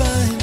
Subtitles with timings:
[0.00, 0.39] find